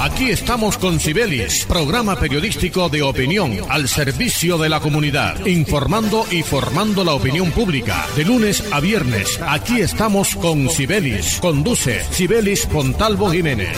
[0.00, 6.42] Aquí estamos con Cibelis, programa periodístico de opinión al servicio de la comunidad, informando y
[6.42, 8.06] formando la opinión pública.
[8.16, 11.38] De lunes a viernes, aquí estamos con Cibelis.
[11.42, 13.76] Conduce Cibelis Pontalvo Jiménez.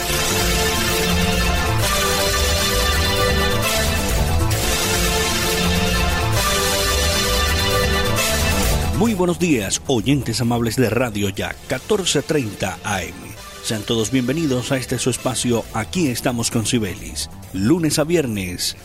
[8.96, 13.31] Muy buenos días, oyentes amables de Radio Ya, 1430 AM.
[13.62, 17.30] Sean todos bienvenidos a este su espacio Aquí estamos con Sibelis.
[17.52, 18.76] Lunes a viernes,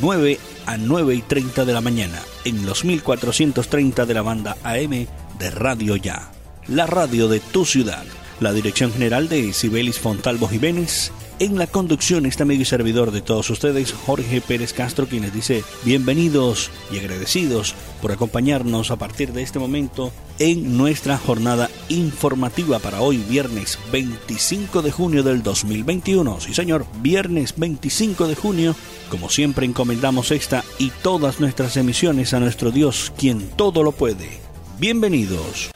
[0.00, 5.06] 9 a 9 y 30 de la mañana, en los 1430 de la banda AM
[5.38, 6.32] de Radio Ya,
[6.66, 8.02] la radio de tu ciudad.
[8.40, 13.20] La dirección general de Sibelis Fontalvo Jiménez en la conducción, este amigo y servidor de
[13.20, 19.32] todos ustedes, Jorge Pérez Castro, quien les dice bienvenidos y agradecidos por acompañarnos a partir
[19.32, 26.40] de este momento en nuestra jornada informativa para hoy, viernes 25 de junio del 2021.
[26.40, 28.76] Sí, señor, viernes 25 de junio.
[29.10, 34.40] Como siempre, encomendamos esta y todas nuestras emisiones a nuestro Dios, quien todo lo puede.
[34.78, 35.70] Bienvenidos.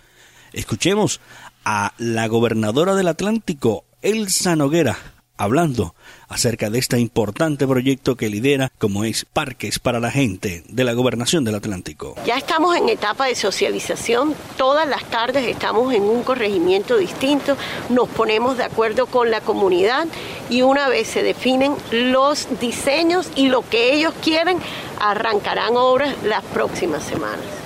[0.52, 1.22] Escuchemos
[1.63, 4.97] a la gobernadora del Atlántico, Elsa Noguera,
[5.41, 5.96] hablando
[6.29, 10.94] acerca de este importante proyecto que lidera como es Parques para la Gente de la
[10.94, 12.16] Gobernación del Atlántico.
[12.25, 17.57] Ya estamos en etapa de socialización, todas las tardes estamos en un corregimiento distinto,
[17.90, 20.07] nos ponemos de acuerdo con la comunidad
[20.50, 24.59] y una vez se definen los diseños y lo que ellos quieren,
[25.00, 27.60] arrancarán obras las próximas semanas.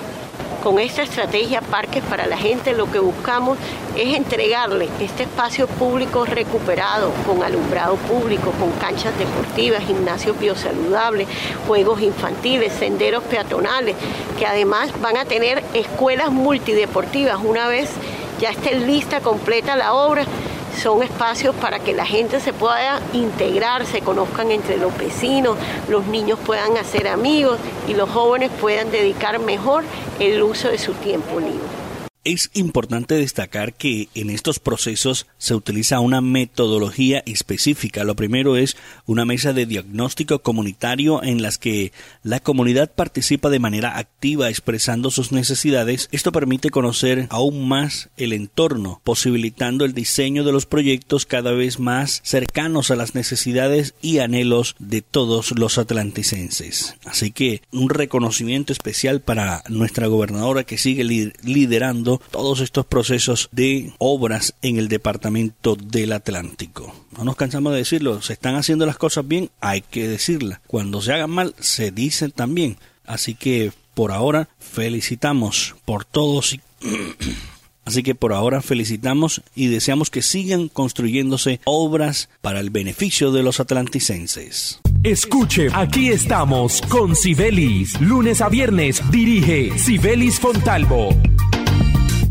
[0.66, 3.60] Con esta estrategia Parques para la Gente lo que buscamos
[3.96, 11.28] es entregarle este espacio público recuperado con alumbrado público, con canchas deportivas, gimnasios biosaludables,
[11.68, 13.96] juegos infantiles, senderos peatonales,
[14.40, 17.40] que además van a tener escuelas multideportivas.
[17.44, 17.92] Una vez
[18.40, 20.26] ya esté lista completa la obra
[20.76, 25.58] son espacios para que la gente se pueda integrar, se conozcan entre los vecinos,
[25.90, 27.58] los niños puedan hacer amigos
[27.88, 29.84] y los jóvenes puedan dedicar mejor
[30.20, 31.85] el uso de su tiempo libre.
[32.26, 38.04] Es importante destacar que en estos procesos se utiliza una metodología específica.
[38.04, 41.94] Lo primero es una mesa de diagnóstico comunitario en las que
[42.24, 46.10] la comunidad participa de manera activa expresando sus necesidades.
[46.12, 51.78] Esto permite conocer aún más el entorno, posibilitando el diseño de los proyectos cada vez
[51.78, 56.96] más cercanos a las necesidades y anhelos de todos los atlanticenses.
[57.06, 63.94] Así que un reconocimiento especial para nuestra gobernadora que sigue liderando todos estos procesos de
[63.98, 66.94] obras en el departamento del Atlántico.
[67.18, 70.60] No nos cansamos de decirlo, se están haciendo las cosas bien, hay que decirlas.
[70.68, 72.78] Cuando se hagan mal, se dicen también.
[73.06, 76.58] Así que por ahora felicitamos por todos.
[77.86, 83.44] Así que por ahora felicitamos y deseamos que sigan construyéndose obras para el beneficio de
[83.44, 84.82] los atlanticenses.
[85.04, 88.02] Escuche, aquí estamos con Sibelis.
[88.02, 91.10] Lunes a viernes dirige Sibelis Fontalvo.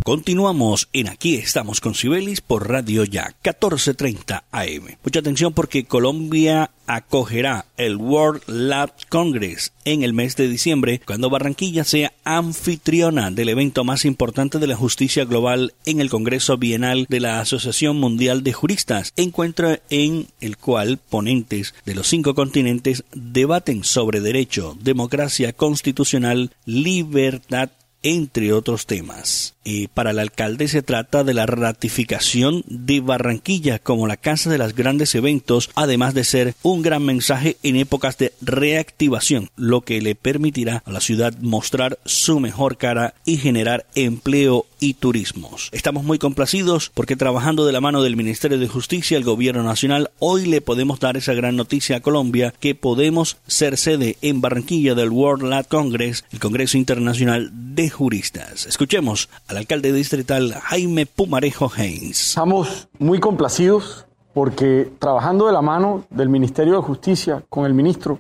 [0.05, 4.99] Continuamos en Aquí estamos con Cibelis por Radio Ya 1430 AM.
[5.03, 11.31] Mucha atención porque Colombia acogerá el World Lab Congress en el mes de diciembre, cuando
[11.31, 17.07] Barranquilla sea anfitriona del evento más importante de la justicia global en el Congreso Bienal
[17.09, 23.05] de la Asociación Mundial de Juristas, encuentro en el cual ponentes de los cinco continentes
[23.15, 27.71] debaten sobre derecho, democracia constitucional, libertad,
[28.05, 29.55] entre otros temas.
[29.65, 34.59] Y para el alcalde se trata de la ratificación de Barranquilla como la casa de
[34.59, 40.03] los grandes eventos, además de ser un gran mensaje en épocas de reactivación, lo que
[40.03, 45.71] le permitirá a la ciudad mostrar su mejor cara y generar empleo y turismos.
[45.73, 50.11] Estamos muy complacidos porque trabajando de la mano del Ministerio de Justicia, el Gobierno Nacional,
[50.19, 54.95] hoy le podemos dar esa gran noticia a Colombia que podemos ser sede en Barranquilla
[54.95, 58.67] del World Law Congress, el Congreso Internacional de Juristas.
[58.67, 62.21] Escuchemos al alcalde distrital Jaime Pumarejo Haynes.
[62.21, 64.05] Estamos muy complacidos
[64.35, 68.19] porque trabajando de la mano del Ministerio de Justicia con el ministro,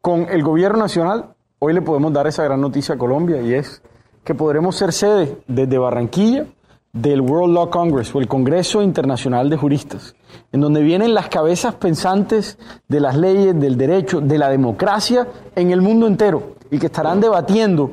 [0.00, 3.82] con el Gobierno Nacional, hoy le podemos dar esa gran noticia a Colombia y es
[4.26, 6.46] que podremos ser sede desde Barranquilla
[6.92, 10.16] del World Law Congress o el Congreso Internacional de Juristas,
[10.50, 12.58] en donde vienen las cabezas pensantes
[12.88, 17.20] de las leyes, del derecho, de la democracia en el mundo entero y que estarán
[17.20, 17.92] debatiendo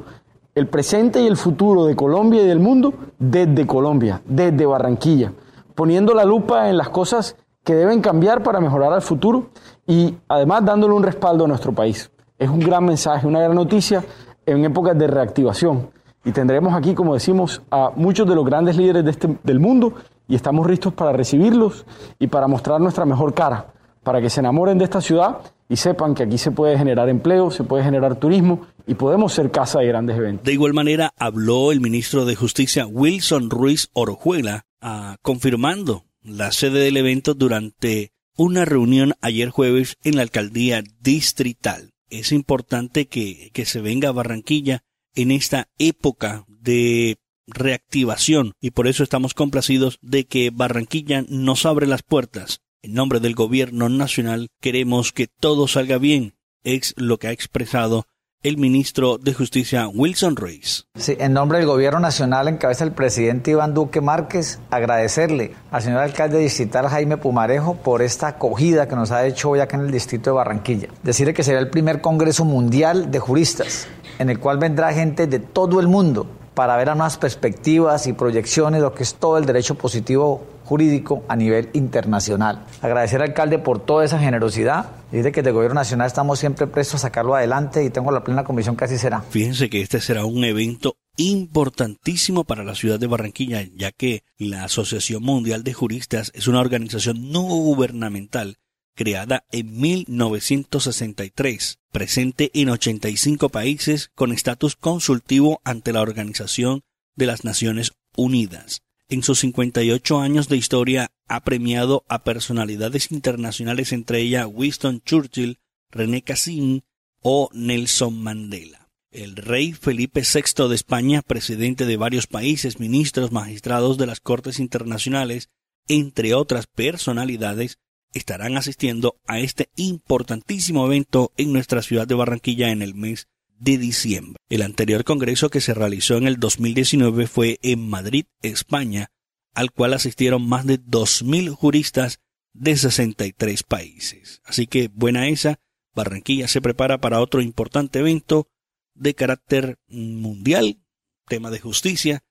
[0.55, 5.31] el presente y el futuro de Colombia y del mundo desde Colombia, desde Barranquilla,
[5.75, 9.49] poniendo la lupa en las cosas que deben cambiar para mejorar al futuro
[9.85, 12.09] y además dándole un respaldo a nuestro país.
[12.39, 14.03] Es un gran mensaje, una gran noticia
[14.47, 15.93] en épocas de reactivación.
[16.25, 19.93] Y tendremos aquí, como decimos, a muchos de los grandes líderes de este, del mundo
[20.27, 21.85] y estamos listos para recibirlos
[22.19, 23.73] y para mostrar nuestra mejor cara,
[24.03, 27.51] para que se enamoren de esta ciudad y sepan que aquí se puede generar empleo,
[27.51, 30.45] se puede generar turismo y podemos ser casa de grandes eventos.
[30.45, 36.79] De igual manera, habló el ministro de Justicia Wilson Ruiz Orujuela, ah, confirmando la sede
[36.79, 41.91] del evento durante una reunión ayer jueves en la alcaldía distrital.
[42.09, 44.83] Es importante que, que se venga a Barranquilla
[45.15, 47.17] en esta época de
[47.47, 52.61] reactivación y por eso estamos complacidos de que Barranquilla nos abre las puertas.
[52.81, 58.05] En nombre del gobierno nacional queremos que todo salga bien, es lo que ha expresado
[58.43, 60.85] el ministro de Justicia Wilson Ruiz.
[60.95, 65.81] Sí, en nombre del Gobierno Nacional, en cabeza del presidente Iván Duque Márquez, agradecerle al
[65.81, 69.83] señor alcalde distrital Jaime Pumarejo por esta acogida que nos ha hecho hoy acá en
[69.83, 70.89] el distrito de Barranquilla.
[71.03, 73.87] Decirle que será el primer Congreso Mundial de Juristas,
[74.19, 78.13] en el cual vendrá gente de todo el mundo para ver a nuevas perspectivas y
[78.13, 82.65] proyecciones de lo que es todo el derecho positivo jurídico a nivel internacional.
[82.81, 86.95] Agradecer al alcalde por toda esa generosidad de que del Gobierno Nacional estamos siempre prestos
[86.95, 89.21] a sacarlo adelante y tengo la plena convicción que así será.
[89.21, 94.63] Fíjense que este será un evento importantísimo para la ciudad de Barranquilla, ya que la
[94.63, 98.57] Asociación Mundial de Juristas es una organización no gubernamental
[98.95, 106.81] creada en 1963, presente en 85 países con estatus consultivo ante la Organización
[107.15, 108.83] de las Naciones Unidas
[109.13, 115.59] en sus 58 años de historia ha premiado a personalidades internacionales, entre ellas Winston Churchill,
[115.91, 116.83] René Cassin
[117.21, 118.89] o Nelson Mandela.
[119.11, 124.59] El rey Felipe VI de España, presidente de varios países, ministros, magistrados de las Cortes
[124.59, 125.49] Internacionales,
[125.87, 127.77] entre otras personalidades,
[128.13, 133.27] estarán asistiendo a este importantísimo evento en nuestra ciudad de Barranquilla en el mes
[133.59, 134.37] de diciembre.
[134.49, 139.07] El anterior congreso que se realizó en el 2019 fue en Madrid, España,
[139.53, 142.19] al cual asistieron más de 2.000 juristas
[142.53, 144.41] de 63 países.
[144.45, 145.59] Así que buena esa,
[145.95, 148.47] Barranquilla se prepara para otro importante evento
[148.95, 150.79] de carácter mundial,
[151.27, 152.23] tema de justicia,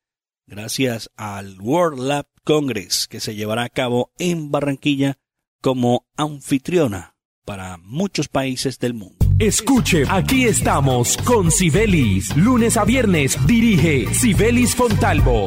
[0.46, 5.18] gracias al World Lab Congress que se llevará a cabo en Barranquilla
[5.62, 7.14] como anfitriona
[7.46, 9.16] para muchos países del mundo.
[9.38, 12.36] Escuche, aquí estamos con Sibelis.
[12.36, 15.46] Lunes a viernes dirige Sibelis Fontalvo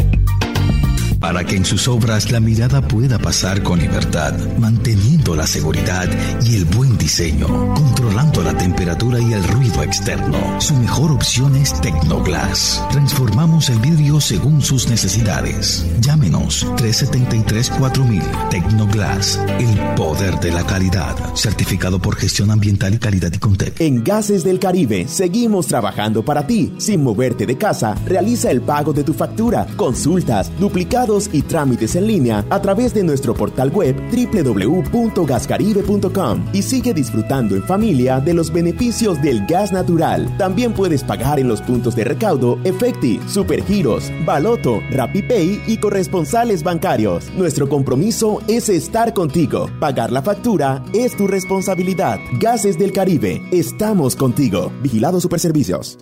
[1.20, 6.08] para que en sus obras la mirada pueda pasar con libertad, manteniendo la seguridad
[6.44, 10.38] y el buen diseño, controlando la temperatura y el ruido externo.
[10.60, 12.84] Su mejor opción es Tecnoglass.
[12.92, 15.86] Transformamos el vidrio según sus necesidades.
[16.02, 21.16] Llámenos 373-4000 Tecnoglass, el poder de la calidad.
[21.36, 23.80] Certificado por gestión ambiental y calidad y Contec.
[23.80, 26.74] En Gases del Caribe seguimos trabajando para ti.
[26.78, 32.08] Sin moverte de casa, realiza el pago de tu factura, consultas, duplicados y trámites en
[32.08, 38.52] línea a través de nuestro portal web www.gascaribe.com y sigue disfrutando en familia de los
[38.52, 40.36] beneficios del gas natural.
[40.38, 47.32] También puedes pagar en los puntos de recaudo Efecti, Supergiros, Baloto, RappiPay y corresponsales bancarios.
[47.36, 49.70] Nuestro compromiso es estar contigo.
[49.80, 52.18] Pagar la factura es tu responsabilidad.
[52.40, 54.72] Gases del Caribe, estamos contigo.
[54.82, 56.00] Vigilado Superservicios.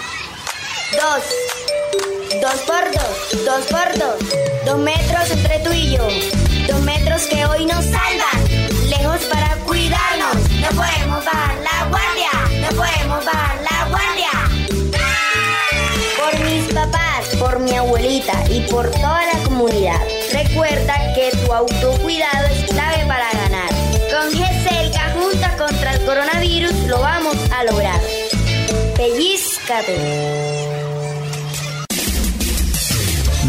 [0.93, 1.52] Dos.
[2.43, 4.19] Dos por dos, dos por dos.
[4.65, 6.05] Dos metros entre tú y yo.
[6.67, 8.89] Dos metros que hoy nos salvan.
[8.89, 10.49] Lejos para cuidarnos.
[10.59, 12.31] No podemos bajar la guardia.
[12.59, 14.29] No podemos bajar la guardia.
[16.19, 20.01] Por mis papás, por mi abuelita y por toda la comunidad.
[20.33, 23.69] Recuerda que tu autocuidado es clave para ganar.
[24.11, 28.01] Con GESELCA junta contra el coronavirus lo vamos a lograr.
[28.97, 30.82] Pellizcate.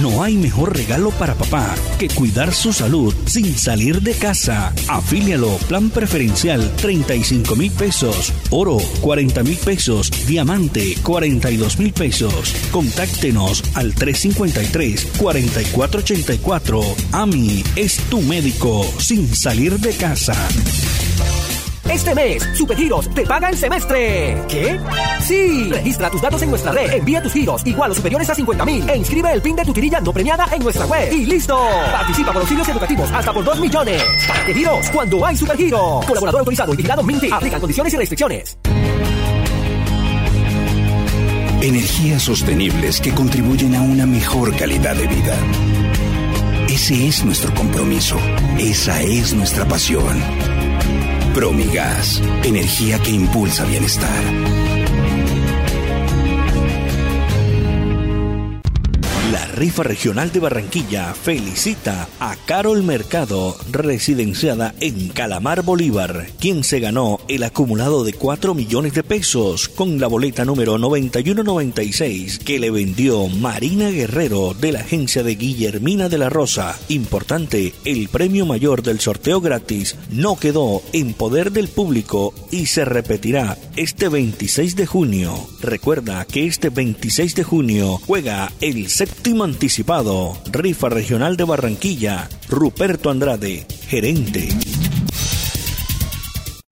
[0.05, 4.71] No hay mejor regalo para papá que cuidar su salud sin salir de casa.
[4.87, 12.55] Afílialo, plan preferencial 35 mil pesos, oro 40 mil pesos, diamante 42 mil pesos.
[12.71, 16.85] Contáctenos al 353-4484.
[17.13, 20.37] AMI es tu médico sin salir de casa.
[21.91, 24.43] Este mes, Supergiros te paga el semestre.
[24.49, 24.81] ¿Qué?
[25.21, 25.69] Sí.
[25.71, 28.89] Registra tus datos en nuestra red, envía tus giros igual o superiores a 50 mil
[28.89, 31.13] e inscribe el PIN de tu tirilla no premiada en nuestra web.
[31.13, 31.59] Y listo.
[31.93, 34.03] Participa por auxilios educativos hasta por 2 millones.
[34.27, 34.91] ¿Para qué giros?
[34.91, 36.05] Cuando hay Supergiros.
[36.07, 37.31] Colaborador autorizado y vigilado Minty.
[37.31, 38.59] Aplican condiciones y restricciones.
[41.61, 45.35] Energías sostenibles que contribuyen a una mejor calidad de vida.
[46.69, 48.19] Ese es nuestro compromiso.
[48.59, 50.54] Esa es nuestra pasión.
[51.35, 54.54] Promigas, energía que impulsa bienestar.
[59.45, 66.81] La rifa regional de Barranquilla felicita a Carol Mercado, residenciada en Calamar Bolívar, quien se
[66.81, 72.71] ganó el acumulado de 4 millones de pesos con la boleta número 9196 que le
[72.71, 76.75] vendió Marina Guerrero de la agencia de Guillermina de la Rosa.
[76.89, 82.87] Importante, el premio mayor del sorteo gratis no quedó en poder del público y se
[82.87, 85.35] repetirá este 26 de junio.
[85.61, 93.11] Recuerda que este 26 de junio juega el séptimo Anticipado, Rifa Regional de Barranquilla, Ruperto
[93.11, 94.49] Andrade, gerente.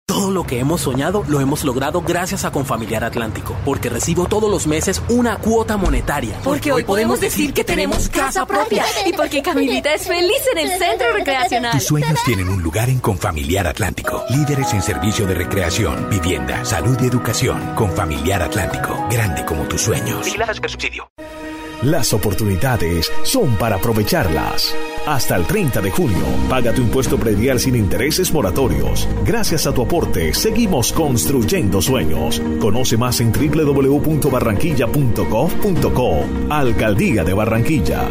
[0.06, 4.50] Todo lo que hemos soñado lo hemos logrado gracias a Confamiliar Atlántico, porque recibo todos
[4.50, 6.38] los meses una cuota monetaria.
[6.44, 10.78] Porque, hoy podemos decir que tenemos casa propia y porque Camilita es feliz en el
[10.78, 11.72] centro recreacional.
[11.72, 14.22] Tus sueños tienen un lugar en Confamiliar Atlántico.
[14.28, 17.74] Líderes en servicio de recreación, vivienda, salud y educación.
[17.74, 20.26] Confamiliar Atlántico, grande como tus sueños.
[20.26, 21.08] Vigilada subsidio.
[21.82, 24.72] Las oportunidades son para aprovecharlas.
[25.04, 29.08] Hasta el 30 de junio, paga tu impuesto predial sin intereses moratorios.
[29.24, 32.40] Gracias a tu aporte, seguimos construyendo sueños.
[32.60, 36.24] Conoce más en www.barranquilla.gov.co.
[36.50, 38.06] Alcaldía de Barranquilla.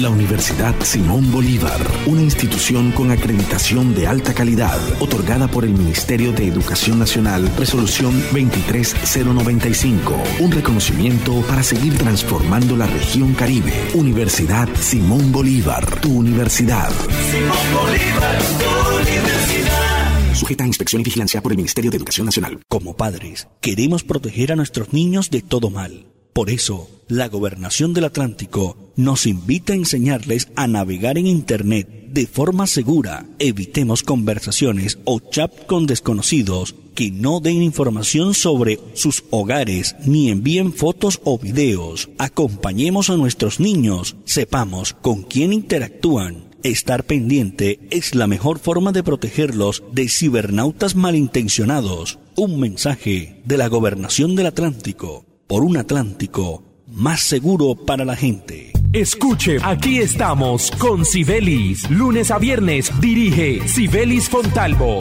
[0.00, 6.32] La Universidad Simón Bolívar, una institución con acreditación de alta calidad, otorgada por el Ministerio
[6.32, 13.74] de Educación Nacional, resolución 23095, un reconocimiento para seguir transformando la región Caribe.
[13.92, 16.90] Universidad Simón Bolívar, tu universidad.
[17.30, 20.34] Simón Bolívar, tu universidad.
[20.34, 22.58] Sujeta a inspección y vigilancia por el Ministerio de Educación Nacional.
[22.68, 26.06] Como padres, queremos proteger a nuestros niños de todo mal.
[26.40, 32.26] Por eso, la Gobernación del Atlántico nos invita a enseñarles a navegar en Internet de
[32.26, 33.26] forma segura.
[33.38, 40.72] Evitemos conversaciones o chat con desconocidos que no den información sobre sus hogares ni envíen
[40.72, 42.08] fotos o videos.
[42.16, 46.48] Acompañemos a nuestros niños, sepamos con quién interactúan.
[46.62, 52.18] Estar pendiente es la mejor forma de protegerlos de cibernautas malintencionados.
[52.34, 58.70] Un mensaje de la Gobernación del Atlántico por un Atlántico más seguro para la gente.
[58.92, 61.90] Escuche, aquí estamos con Sibelis.
[61.90, 65.00] Lunes a viernes dirige Sibelis Fontalvo.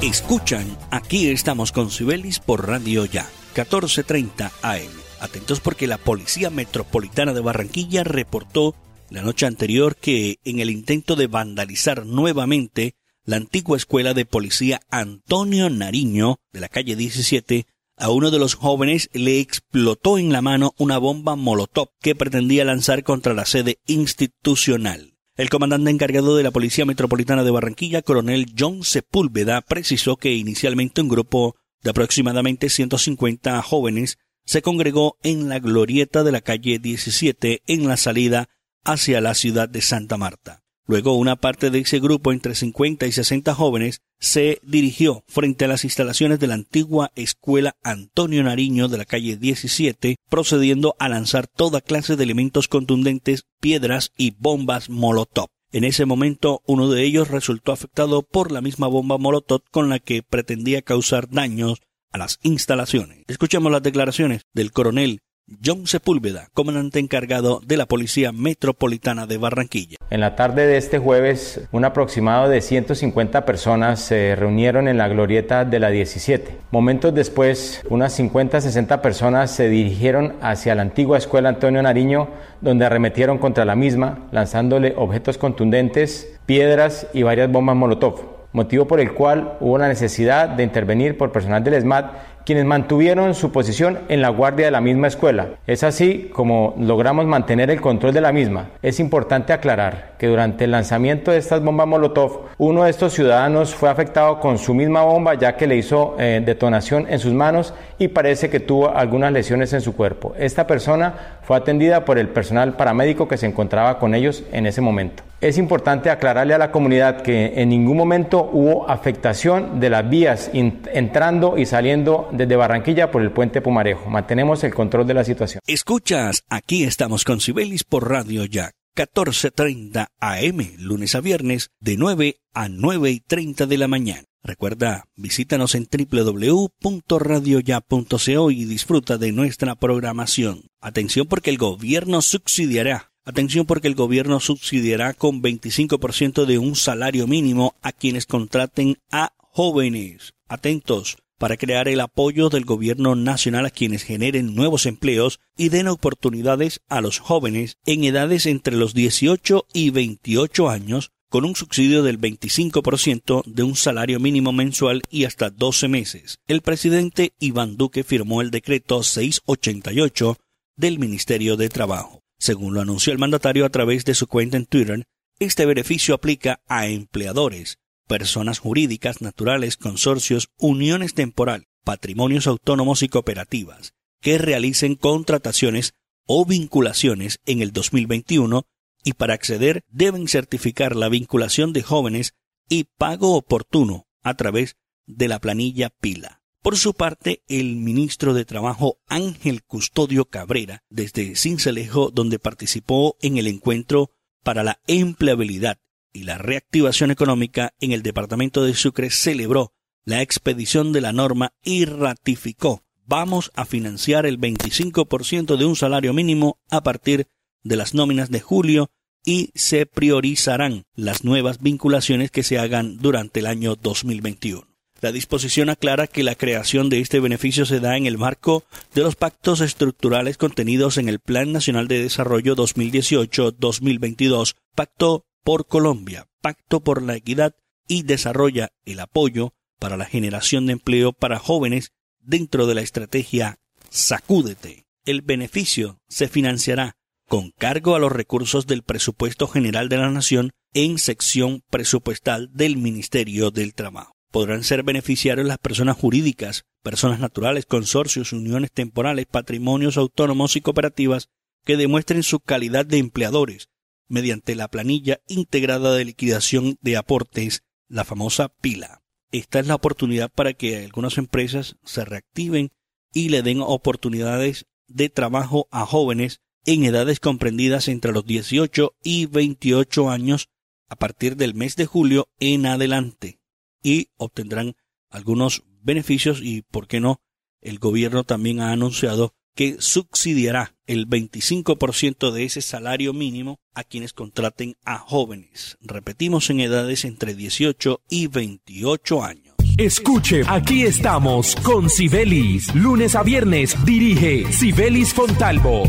[0.00, 4.92] Escuchan, aquí estamos con Sibelis por Radio Ya, 14:30 AM.
[5.18, 8.76] Atentos porque la Policía Metropolitana de Barranquilla reportó
[9.10, 12.94] la noche anterior que en el intento de vandalizar nuevamente
[13.24, 18.54] la antigua escuela de policía Antonio Nariño de la calle 17, a uno de los
[18.54, 23.78] jóvenes le explotó en la mano una bomba Molotov que pretendía lanzar contra la sede
[23.86, 25.14] institucional.
[25.36, 31.00] El comandante encargado de la Policía Metropolitana de Barranquilla, coronel John Sepúlveda, precisó que inicialmente
[31.00, 37.62] un grupo de aproximadamente 150 jóvenes se congregó en la glorieta de la calle 17
[37.66, 38.48] en la salida
[38.84, 40.61] hacia la ciudad de Santa Marta.
[40.92, 45.68] Luego una parte de ese grupo entre 50 y 60 jóvenes se dirigió frente a
[45.68, 51.46] las instalaciones de la antigua escuela Antonio Nariño de la calle 17, procediendo a lanzar
[51.46, 55.46] toda clase de elementos contundentes, piedras y bombas Molotov.
[55.72, 59.98] En ese momento uno de ellos resultó afectado por la misma bomba Molotov con la
[59.98, 61.80] que pretendía causar daños
[62.10, 63.24] a las instalaciones.
[63.28, 65.20] Escuchemos las declaraciones del coronel
[65.64, 69.98] John Sepúlveda, comandante encargado de la Policía Metropolitana de Barranquilla.
[70.10, 75.08] En la tarde de este jueves, un aproximado de 150 personas se reunieron en la
[75.08, 76.56] glorieta de la 17.
[76.70, 82.28] Momentos después, unas 50-60 personas se dirigieron hacia la antigua escuela Antonio Nariño,
[82.60, 89.00] donde arremetieron contra la misma, lanzándole objetos contundentes, piedras y varias bombas Molotov, motivo por
[89.00, 92.04] el cual hubo la necesidad de intervenir por personal del ESMAD
[92.44, 95.50] quienes mantuvieron su posición en la guardia de la misma escuela.
[95.66, 98.70] Es así como logramos mantener el control de la misma.
[98.82, 103.74] Es importante aclarar que durante el lanzamiento de estas bombas Molotov, uno de estos ciudadanos
[103.74, 107.74] fue afectado con su misma bomba ya que le hizo eh, detonación en sus manos
[107.98, 110.34] y parece que tuvo algunas lesiones en su cuerpo.
[110.38, 114.80] Esta persona fue atendida por el personal paramédico que se encontraba con ellos en ese
[114.80, 115.22] momento.
[115.42, 120.52] Es importante aclararle a la comunidad que en ningún momento hubo afectación de las vías
[120.52, 124.08] entrando y saliendo desde Barranquilla por el puente Pumarejo.
[124.08, 125.60] Mantenemos el control de la situación.
[125.66, 128.70] Escuchas, aquí estamos con Sibelis por Radio Ya.
[128.94, 134.22] 14.30 AM, lunes a viernes, de 9 a 9 y 30 de la mañana.
[134.44, 140.68] Recuerda, visítanos en www.radioya.co y disfruta de nuestra programación.
[140.80, 147.28] Atención porque el gobierno subsidiará Atención porque el gobierno subsidiará con 25% de un salario
[147.28, 150.34] mínimo a quienes contraten a jóvenes.
[150.48, 155.88] Atentos para crear el apoyo del gobierno nacional a quienes generen nuevos empleos y den
[155.88, 162.02] oportunidades a los jóvenes en edades entre los 18 y 28 años con un subsidio
[162.02, 166.38] del 25% de un salario mínimo mensual y hasta 12 meses.
[166.46, 170.36] El presidente Iván Duque firmó el decreto 688
[170.76, 172.21] del Ministerio de Trabajo.
[172.42, 175.04] Según lo anunció el mandatario a través de su cuenta en Twitter,
[175.38, 177.78] este beneficio aplica a empleadores,
[178.08, 185.92] personas jurídicas, naturales, consorcios, uniones temporal, patrimonios autónomos y cooperativas, que realicen contrataciones
[186.26, 188.64] o vinculaciones en el 2021
[189.04, 192.32] y para acceder deben certificar la vinculación de jóvenes
[192.68, 194.74] y pago oportuno a través
[195.06, 196.41] de la planilla PILA.
[196.62, 203.36] Por su parte, el ministro de Trabajo Ángel Custodio Cabrera, desde Cincelejo, donde participó en
[203.36, 204.10] el encuentro
[204.44, 205.78] para la empleabilidad
[206.12, 209.72] y la reactivación económica en el departamento de Sucre, celebró
[210.04, 216.12] la expedición de la norma y ratificó vamos a financiar el 25% de un salario
[216.12, 217.26] mínimo a partir
[217.62, 218.90] de las nóminas de julio
[219.24, 224.71] y se priorizarán las nuevas vinculaciones que se hagan durante el año 2021.
[225.02, 228.62] La disposición aclara que la creación de este beneficio se da en el marco
[228.94, 236.28] de los pactos estructurales contenidos en el Plan Nacional de Desarrollo 2018-2022, Pacto por Colombia,
[236.40, 237.56] Pacto por la Equidad
[237.88, 243.58] y desarrolla el apoyo para la generación de empleo para jóvenes dentro de la estrategia
[243.90, 244.86] Sacúdete.
[245.04, 246.94] El beneficio se financiará
[247.26, 252.76] con cargo a los recursos del presupuesto general de la Nación en sección presupuestal del
[252.76, 259.98] Ministerio del Trabajo podrán ser beneficiarios las personas jurídicas, personas naturales, consorcios, uniones temporales, patrimonios
[259.98, 261.28] autónomos y cooperativas
[261.64, 263.68] que demuestren su calidad de empleadores
[264.08, 269.02] mediante la planilla integrada de liquidación de aportes, la famosa pila.
[269.30, 272.72] Esta es la oportunidad para que algunas empresas se reactiven
[273.12, 279.26] y le den oportunidades de trabajo a jóvenes en edades comprendidas entre los 18 y
[279.26, 280.48] 28 años
[280.88, 283.41] a partir del mes de julio en adelante
[283.82, 284.74] y obtendrán
[285.10, 287.20] algunos beneficios y, ¿por qué no?
[287.60, 294.12] El gobierno también ha anunciado que subsidiará el 25% de ese salario mínimo a quienes
[294.12, 295.76] contraten a jóvenes.
[295.80, 299.54] Repetimos en edades entre 18 y 28 años.
[299.78, 302.74] Escuche, aquí estamos con Sibelis.
[302.74, 305.84] Lunes a viernes dirige Sibelis Fontalvo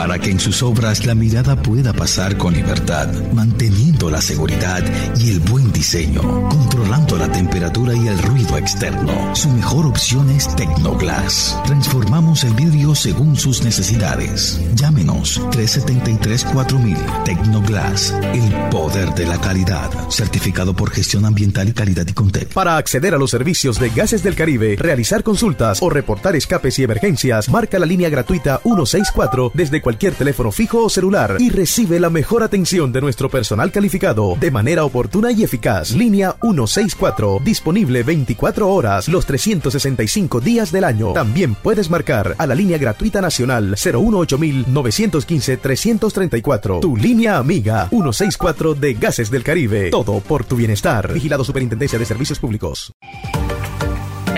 [0.00, 4.82] para que en sus obras la mirada pueda pasar con libertad, manteniendo la seguridad
[5.18, 9.36] y el buen diseño, controlando la temperatura y el ruido externo.
[9.36, 11.54] Su mejor opción es Tecnoglass.
[11.66, 14.58] Transformamos el vidrio según sus necesidades.
[14.74, 22.14] Llámenos 373-4000 Tecnoglass, el poder de la calidad, certificado por gestión ambiental y calidad y
[22.14, 22.54] Contec.
[22.54, 26.84] Para acceder a los servicios de Gases del Caribe, realizar consultas o reportar escapes y
[26.84, 31.98] emergencias, marca la línea gratuita 164 desde cualquier cualquier teléfono fijo o celular y recibe
[31.98, 35.90] la mejor atención de nuestro personal calificado de manera oportuna y eficaz.
[35.90, 41.12] Línea 164, disponible 24 horas los 365 días del año.
[41.12, 48.94] También puedes marcar a la línea gratuita nacional 915 334 Tu línea amiga 164 de
[48.94, 49.90] Gases del Caribe.
[49.90, 51.12] Todo por tu bienestar.
[51.12, 52.92] Vigilado Superintendencia de Servicios Públicos.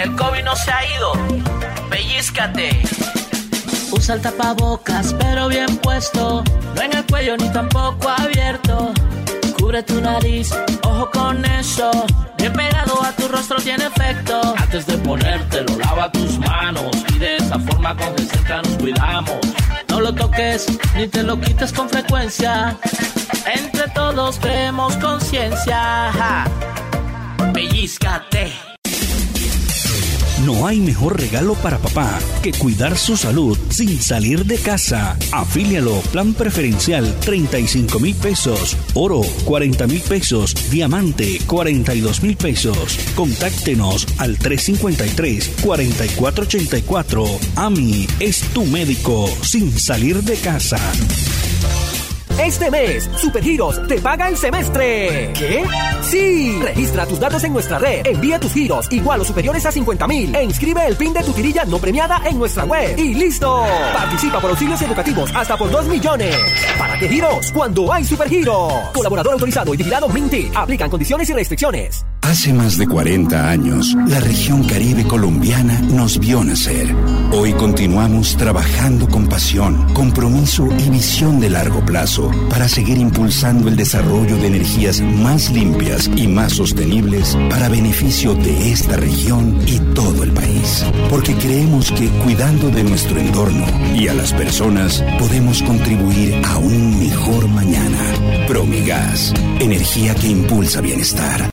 [0.03, 1.13] El COVID no se ha ido.
[1.91, 2.81] Pellizcate.
[3.93, 6.43] Usa el tapabocas, pero bien puesto.
[6.75, 8.93] No en el cuello ni tampoco abierto.
[9.59, 10.51] Cubre tu nariz,
[10.83, 11.91] ojo con eso.
[12.39, 14.55] Bien pegado a tu rostro tiene efecto.
[14.57, 16.91] Antes de ponértelo, lava tus manos.
[17.15, 19.39] Y de esa forma con cerca nos cuidamos.
[19.89, 22.77] No lo toques ni te lo quites con frecuencia.
[23.55, 26.45] Entre todos creemos conciencia.
[27.53, 28.72] Pellizcate.
[30.45, 35.17] No hay mejor regalo para papá que cuidar su salud sin salir de casa.
[35.31, 42.99] Afílialo, plan preferencial 35 mil pesos, oro 40 mil pesos, diamante 42 mil pesos.
[43.15, 47.39] Contáctenos al 353-4484.
[47.55, 50.81] AMI es tu médico sin salir de casa.
[52.39, 55.33] Este mes, Supergiros te paga el semestre.
[55.35, 55.65] ¿Qué?
[56.03, 56.59] Sí.
[56.63, 60.35] Registra tus datos en nuestra red, envía tus giros igual o superiores a 50 mil
[60.35, 62.99] e inscribe el PIN de tu tirilla no premiada en nuestra web.
[62.99, 63.65] Y listo.
[63.93, 66.37] Participa por auxilios educativos hasta por 2 millones.
[66.79, 67.53] ¿Para qué giros?
[67.53, 68.73] Cuando hay Supergiros.
[68.93, 70.51] Colaborador autorizado y vigilado Minty.
[70.55, 72.05] Aplican condiciones y restricciones.
[72.23, 76.95] Hace más de 40 años, la región caribe colombiana nos vio nacer.
[77.33, 83.77] Hoy continuamos trabajando con pasión, compromiso y visión de largo plazo para seguir impulsando el
[83.77, 90.23] desarrollo de energías más limpias y más sostenibles para beneficio de esta región y todo
[90.23, 90.87] el país.
[91.11, 96.99] Porque creemos que cuidando de nuestro entorno y a las personas podemos contribuir a un
[96.99, 97.99] mejor mañana.
[98.47, 101.52] Promigas, energía que impulsa bienestar.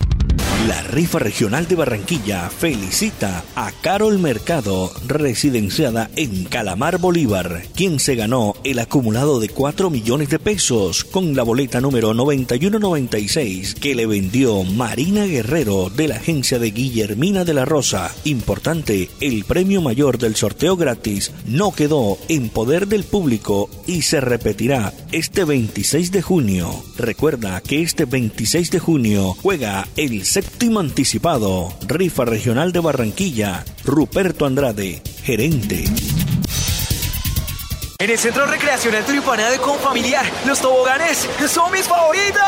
[0.70, 8.14] La rifa regional de Barranquilla felicita a Carol Mercado, residenciada en Calamar Bolívar, quien se
[8.14, 14.06] ganó el acumulado de 4 millones de pesos con la boleta número 9196 que le
[14.06, 18.14] vendió Marina Guerrero de la agencia de Guillermina de la Rosa.
[18.24, 24.22] Importante, el premio mayor del sorteo gratis no quedó en poder del público y se
[24.22, 26.70] repetirá este 26 de junio.
[26.98, 34.46] Recuerda que este 26 de junio juega el séptimo anticipado, Rifa Regional de Barranquilla, Ruperto
[34.46, 35.86] Andrade, gerente.
[38.02, 42.40] En el Centro Recreacional Turipana de Confamiliar, los toboganes son mis favoritos.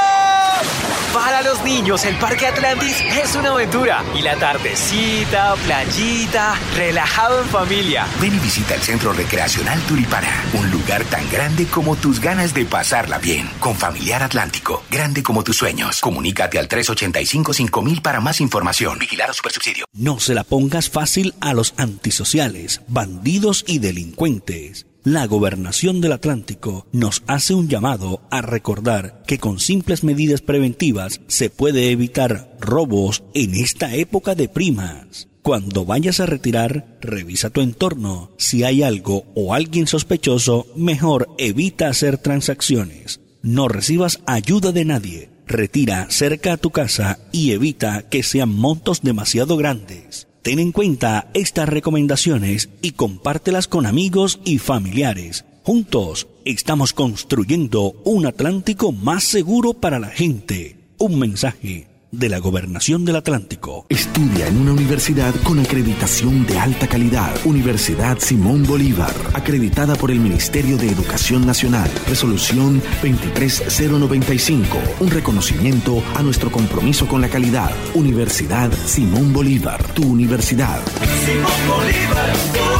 [1.14, 4.02] Para los niños, el Parque Atlantis es una aventura.
[4.18, 8.08] Y la tardecita, playita, relajado en familia.
[8.22, 12.64] Ven y visita el Centro Recreacional Turipana, un lugar tan grande como tus ganas de
[12.64, 13.50] pasarla bien.
[13.60, 16.00] Con Familiar Atlántico, grande como tus sueños.
[16.00, 19.00] Comunícate al 385-5000 para más información.
[19.00, 19.84] Vigilado Supersubsidio.
[19.92, 26.86] No se la pongas fácil a los antisociales, bandidos y delincuentes la gobernación del Atlántico
[26.92, 33.24] nos hace un llamado a recordar que con simples medidas preventivas se puede evitar robos
[33.34, 35.28] en esta época de primas.
[35.42, 38.30] Cuando vayas a retirar, revisa tu entorno.
[38.38, 43.22] Si hay algo o alguien sospechoso, mejor evita hacer transacciones.
[43.42, 45.30] No recibas ayuda de nadie.
[45.48, 50.28] Retira cerca a tu casa y evita que sean montos demasiado grandes.
[50.42, 55.46] Ten en cuenta estas recomendaciones y compártelas con amigos y familiares.
[55.64, 60.78] Juntos estamos construyendo un Atlántico más seguro para la gente.
[60.98, 63.86] Un mensaje de la Gobernación del Atlántico.
[63.90, 67.34] Estudia en una universidad con acreditación de alta calidad.
[67.46, 71.90] Universidad Simón Bolívar, acreditada por el Ministerio de Educación Nacional.
[72.08, 74.78] Resolución 23095.
[75.00, 77.72] Un reconocimiento a nuestro compromiso con la calidad.
[77.94, 80.80] Universidad Simón Bolívar, tu universidad.
[81.26, 82.71] Simón Bolívar, tu universidad.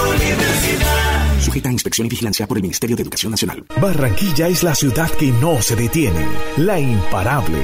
[1.42, 3.66] Sujeta a inspección y vigilancia por el Ministerio de Educación Nacional.
[3.82, 6.24] Barranquilla es la ciudad que no se detiene,
[6.58, 7.58] la imparable.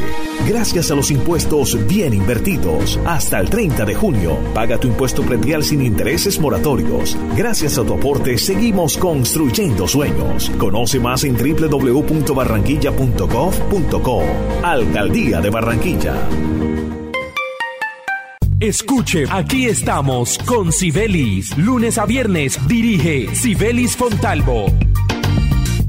[0.47, 5.63] Gracias a los impuestos bien invertidos, hasta el 30 de junio, paga tu impuesto predial
[5.63, 7.15] sin intereses moratorios.
[7.35, 10.49] Gracias a tu aporte, seguimos construyendo sueños.
[10.57, 14.23] Conoce más en www.barranquilla.gov.co.
[14.63, 16.15] Alcaldía de Barranquilla.
[18.59, 21.55] Escuche, aquí estamos con Sibelis.
[21.59, 24.65] Lunes a viernes dirige Sibelis Fontalvo.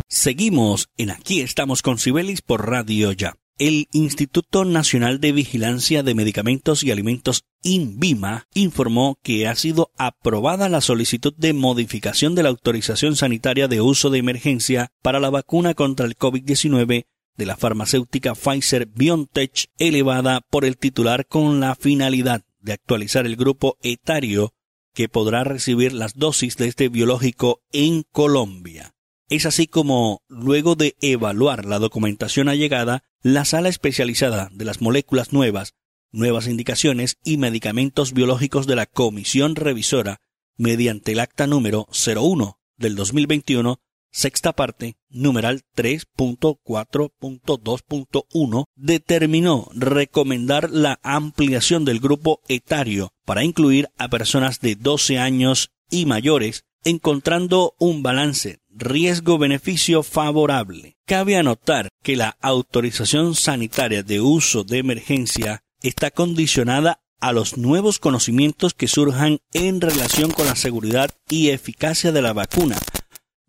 [0.07, 3.37] Seguimos en Aquí estamos con Sibelis por Radio Ya.
[3.59, 10.69] El Instituto Nacional de Vigilancia de Medicamentos y Alimentos INVIMA informó que ha sido aprobada
[10.69, 15.73] la solicitud de modificación de la autorización sanitaria de uso de emergencia para la vacuna
[15.73, 22.43] contra el COVID-19 de la farmacéutica Pfizer BioNTech elevada por el titular con la finalidad
[22.61, 24.53] de actualizar el grupo etario
[24.94, 28.94] que podrá recibir las dosis de este biológico en Colombia.
[29.29, 35.33] Es así como, luego de evaluar la documentación allegada, la sala especializada de las moléculas
[35.33, 35.75] nuevas,
[36.11, 40.21] nuevas indicaciones y medicamentos biológicos de la Comisión Revisora,
[40.57, 51.85] mediante el acta número 01 del 2021, sexta parte, numeral 3.4.2.1, determinó recomendar la ampliación
[51.85, 58.61] del grupo etario para incluir a personas de 12 años y mayores, encontrando un balance
[58.71, 60.97] riesgo-beneficio favorable.
[61.05, 67.99] Cabe anotar que la autorización sanitaria de uso de emergencia está condicionada a los nuevos
[67.99, 72.79] conocimientos que surjan en relación con la seguridad y eficacia de la vacuna,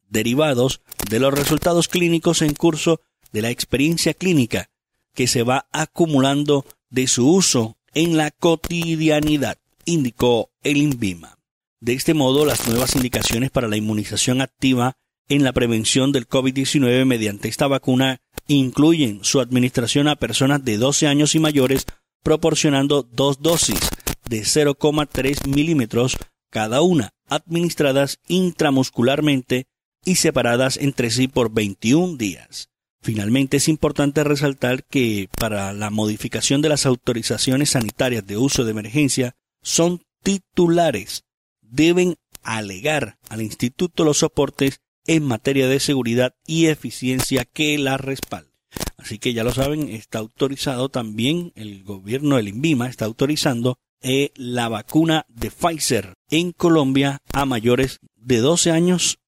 [0.10, 4.70] derivados de los resultados clínicos en curso de la experiencia clínica
[5.14, 11.38] que se va acumulando de su uso en la cotidianidad, indicó el INVIMA.
[11.80, 14.98] De este modo, las nuevas indicaciones para la inmunización activa
[15.30, 21.08] en la prevención del COVID-19 mediante esta vacuna incluyen su administración a personas de 12
[21.08, 21.86] años y mayores
[22.24, 23.80] proporcionando dos dosis
[24.28, 26.18] de 0,3 milímetros
[26.50, 29.68] cada una, administradas intramuscularmente
[30.06, 32.70] y separadas entre sí por 21 días.
[33.02, 38.72] Finalmente es importante resaltar que para la modificación de las autorizaciones sanitarias de uso de
[38.72, 41.24] emergencia son titulares.
[41.62, 48.50] Deben alegar al instituto los soportes en materia de seguridad y eficiencia que la respalden.
[48.98, 54.32] Así que ya lo saben, está autorizado también el gobierno del INVIMA, está autorizando eh,
[54.36, 59.19] la vacuna de Pfizer en Colombia a mayores de 12 años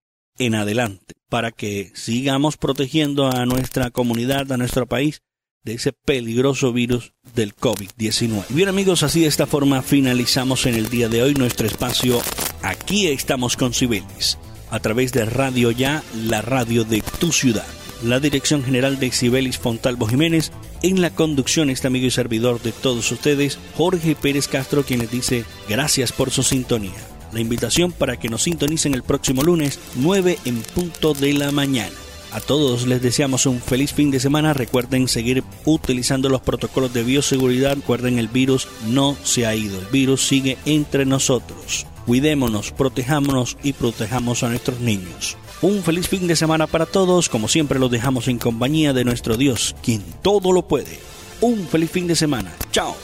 [0.45, 5.21] en adelante para que sigamos protegiendo a nuestra comunidad, a nuestro país
[5.63, 8.45] de ese peligroso virus del COVID-19.
[8.49, 12.21] Bien amigos, así de esta forma finalizamos en el día de hoy nuestro espacio
[12.63, 14.37] Aquí estamos con Cibelis,
[14.71, 17.65] a través de Radio Ya, la radio de tu ciudad.
[18.03, 20.51] La dirección general de Cibelis Fontalvo Jiménez,
[20.81, 25.11] en la conducción este amigo y servidor de todos ustedes, Jorge Pérez Castro, quien les
[25.11, 30.39] dice gracias por su sintonía la invitación para que nos sintonicen el próximo lunes 9
[30.45, 31.95] en punto de la mañana.
[32.31, 34.53] A todos les deseamos un feliz fin de semana.
[34.53, 37.75] Recuerden seguir utilizando los protocolos de bioseguridad.
[37.75, 39.79] Recuerden el virus no se ha ido.
[39.79, 41.85] El virus sigue entre nosotros.
[42.05, 45.37] Cuidémonos, protejámonos y protejamos a nuestros niños.
[45.61, 47.27] Un feliz fin de semana para todos.
[47.27, 50.99] Como siempre los dejamos en compañía de nuestro Dios, quien todo lo puede.
[51.41, 52.53] Un feliz fin de semana.
[52.71, 52.95] Chao.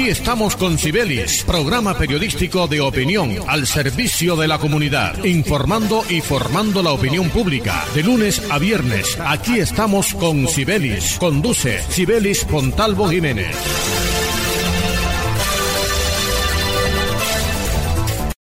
[0.00, 6.22] Aquí estamos con Cibelis, programa periodístico de opinión al servicio de la comunidad, informando y
[6.22, 7.84] formando la opinión pública.
[7.94, 11.18] De lunes a viernes, aquí estamos con Cibelis.
[11.18, 13.54] Conduce Cibelis Pontalvo Jiménez.